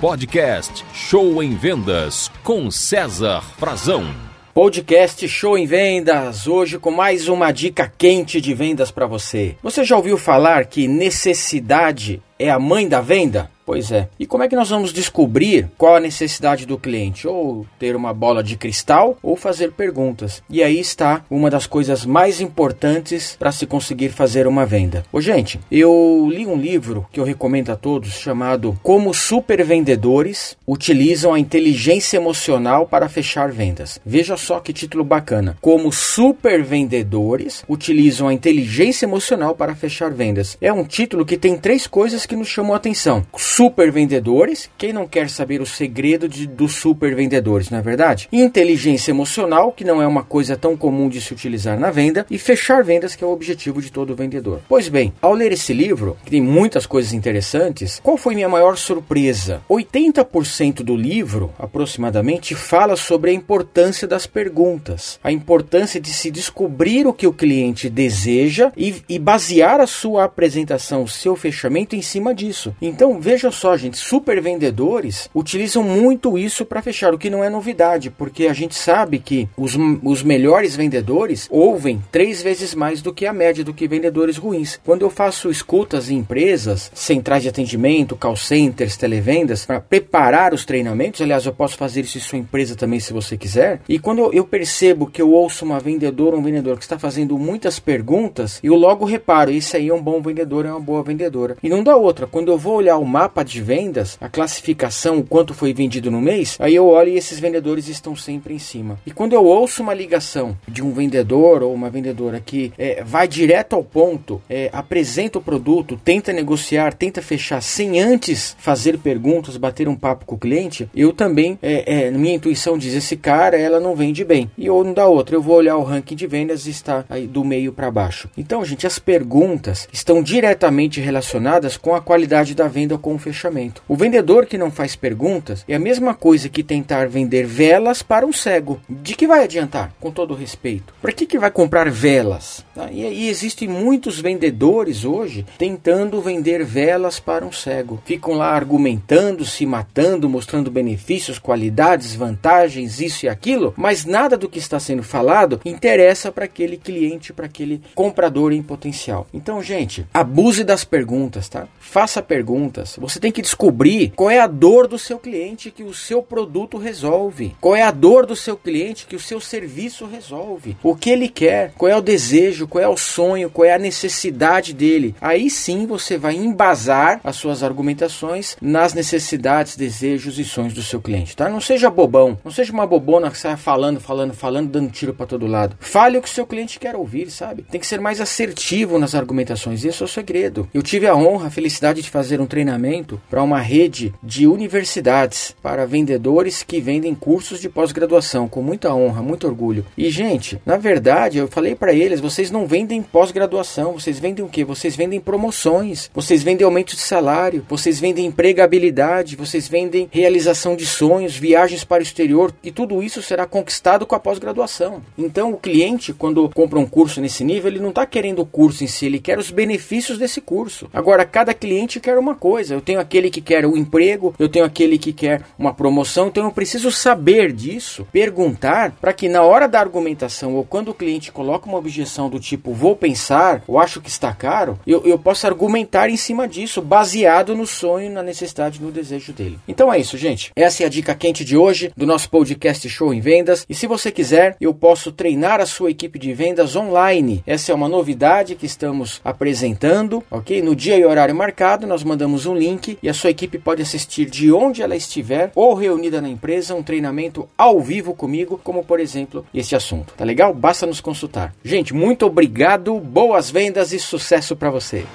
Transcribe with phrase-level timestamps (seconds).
[0.00, 4.04] Podcast Show em Vendas com César Frazão.
[4.52, 9.56] Podcast Show em Vendas, hoje com mais uma dica quente de vendas para você.
[9.62, 13.50] Você já ouviu falar que necessidade é a mãe da venda?
[13.66, 14.08] Pois é.
[14.16, 17.26] E como é que nós vamos descobrir qual a necessidade do cliente?
[17.26, 20.40] Ou ter uma bola de cristal ou fazer perguntas.
[20.48, 25.02] E aí está uma das coisas mais importantes para se conseguir fazer uma venda.
[25.12, 31.34] Ô, gente, eu li um livro que eu recomendo a todos chamado Como Supervendedores Utilizam
[31.34, 34.00] a Inteligência Emocional para Fechar Vendas.
[34.06, 35.58] Veja só que título bacana.
[35.60, 40.56] Como supervendedores utilizam a inteligência emocional para fechar vendas.
[40.60, 43.24] É um título que tem três coisas que nos chamam a atenção
[43.56, 44.68] super vendedores.
[44.76, 48.28] Quem não quer saber o segredo de, dos super vendedores, não é verdade?
[48.30, 52.36] Inteligência emocional, que não é uma coisa tão comum de se utilizar na venda, e
[52.36, 54.60] fechar vendas, que é o objetivo de todo vendedor.
[54.68, 58.76] Pois bem, ao ler esse livro, que tem muitas coisas interessantes, qual foi minha maior
[58.76, 59.62] surpresa?
[59.70, 67.06] 80% do livro, aproximadamente, fala sobre a importância das perguntas, a importância de se descobrir
[67.06, 72.02] o que o cliente deseja e, e basear a sua apresentação, o seu fechamento em
[72.02, 72.76] cima disso.
[72.82, 77.44] Então, veja Veja só, gente, super vendedores utilizam muito isso para fechar, o que não
[77.44, 83.00] é novidade, porque a gente sabe que os, os melhores vendedores ouvem três vezes mais
[83.00, 84.80] do que a média do que vendedores ruins.
[84.84, 90.64] Quando eu faço escutas em empresas, centrais de atendimento, call centers, televendas, para preparar os
[90.64, 94.32] treinamentos, aliás, eu posso fazer isso em sua empresa também se você quiser, e quando
[94.34, 98.58] eu percebo que eu ouço uma vendedora ou um vendedor que está fazendo muitas perguntas,
[98.60, 101.56] eu logo reparo, esse aí é um bom vendedor, é uma boa vendedora.
[101.62, 105.18] E não dá outra, quando eu vou olhar o mapa mapa de vendas, a classificação,
[105.18, 108.58] o quanto foi vendido no mês, aí eu olho e esses vendedores estão sempre em
[108.58, 108.98] cima.
[109.04, 113.28] E quando eu ouço uma ligação de um vendedor ou uma vendedora que é, vai
[113.28, 119.58] direto ao ponto, é, apresenta o produto, tenta negociar, tenta fechar sem antes fazer perguntas,
[119.58, 123.58] bater um papo com o cliente, eu também, é, é minha intuição diz: esse cara,
[123.58, 124.50] ela não vende bem.
[124.56, 127.26] E ou não dá outra, eu vou olhar o ranking de vendas e está aí
[127.26, 128.30] do meio para baixo.
[128.36, 133.18] Então, gente, as perguntas estão diretamente relacionadas com a qualidade da venda ou com o
[133.26, 133.82] fechamento.
[133.88, 138.26] O vendedor que não faz perguntas é a mesma coisa que tentar vender velas para
[138.26, 138.80] um cego.
[138.88, 140.94] De que vai adiantar, com todo respeito?
[141.00, 142.65] Para que, que vai comprar velas?
[142.76, 142.90] Tá?
[142.92, 148.02] E, e existem muitos vendedores hoje tentando vender velas para um cego.
[148.04, 154.46] Ficam lá argumentando, se matando, mostrando benefícios, qualidades, vantagens, isso e aquilo, mas nada do
[154.46, 159.26] que está sendo falado interessa para aquele cliente, para aquele comprador em potencial.
[159.32, 161.66] Então, gente, abuse das perguntas, tá?
[161.80, 162.96] Faça perguntas.
[163.00, 166.76] Você tem que descobrir qual é a dor do seu cliente que o seu produto
[166.76, 167.56] resolve.
[167.58, 170.76] Qual é a dor do seu cliente que o seu serviço resolve.
[170.82, 173.78] O que ele quer, qual é o desejo, qual é o sonho, qual é a
[173.78, 175.14] necessidade dele.
[175.20, 181.00] Aí sim você vai embasar as suas argumentações nas necessidades, desejos e sonhos do seu
[181.00, 181.48] cliente, tá?
[181.48, 185.26] Não seja bobão, não seja uma bobona que saia falando, falando, falando, dando tiro para
[185.26, 185.76] todo lado.
[185.80, 187.62] Fale o que o seu cliente quer ouvir, sabe?
[187.62, 189.84] Tem que ser mais assertivo nas argumentações.
[189.84, 190.68] Esse é o segredo.
[190.72, 195.54] Eu tive a honra, a felicidade de fazer um treinamento para uma rede de universidades
[195.62, 199.84] para vendedores que vendem cursos de pós-graduação, com muita honra, muito orgulho.
[199.96, 204.48] E, gente, na verdade, eu falei para eles: vocês não vendem pós-graduação, vocês vendem o
[204.48, 204.64] quê?
[204.64, 210.86] Vocês vendem promoções, vocês vendem aumento de salário, vocês vendem empregabilidade, vocês vendem realização de
[210.86, 215.02] sonhos, viagens para o exterior, e tudo isso será conquistado com a pós-graduação.
[215.18, 218.84] Então, o cliente, quando compra um curso nesse nível, ele não está querendo o curso
[218.84, 220.88] em si, ele quer os benefícios desse curso.
[220.92, 222.74] Agora, cada cliente quer uma coisa.
[222.74, 226.44] Eu tenho aquele que quer o emprego, eu tenho aquele que quer uma promoção, então
[226.44, 231.32] eu preciso saber disso, perguntar, para que na hora da argumentação ou quando o cliente
[231.32, 235.46] coloca uma objeção do tipo vou pensar ou acho que está caro, eu, eu posso
[235.46, 239.58] argumentar em cima disso, baseado no sonho, na necessidade, no desejo dele.
[239.66, 240.52] Então é isso, gente.
[240.54, 243.66] Essa é a dica quente de hoje do nosso podcast Show em Vendas.
[243.68, 247.42] E se você quiser, eu posso treinar a sua equipe de vendas online.
[247.46, 250.62] Essa é uma novidade que estamos apresentando, ok?
[250.62, 254.26] No dia e horário marcado, nós mandamos um link e a sua equipe pode assistir
[254.30, 259.00] de onde ela estiver ou reunida na empresa um treinamento ao vivo comigo, como por
[259.00, 260.14] exemplo esse assunto.
[260.16, 260.54] Tá legal?
[260.54, 261.54] Basta nos consultar.
[261.64, 265.06] Gente, muito obrigado, boas vendas e sucesso para você.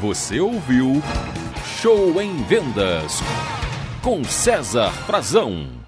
[0.00, 1.02] Você ouviu
[1.82, 3.20] Show em Vendas
[4.02, 5.85] com César Frazão.